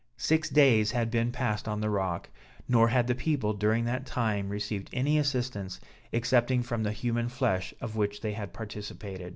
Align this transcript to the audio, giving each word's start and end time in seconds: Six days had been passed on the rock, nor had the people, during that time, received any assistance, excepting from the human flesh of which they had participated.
Six 0.17 0.49
days 0.49 0.89
had 0.93 1.11
been 1.11 1.31
passed 1.31 1.67
on 1.67 1.79
the 1.79 1.89
rock, 1.91 2.27
nor 2.67 2.87
had 2.87 3.05
the 3.05 3.13
people, 3.13 3.53
during 3.53 3.85
that 3.85 4.03
time, 4.03 4.49
received 4.49 4.89
any 4.91 5.19
assistance, 5.19 5.79
excepting 6.11 6.63
from 6.63 6.81
the 6.81 6.91
human 6.91 7.29
flesh 7.29 7.71
of 7.79 7.95
which 7.95 8.19
they 8.21 8.33
had 8.33 8.51
participated. 8.51 9.29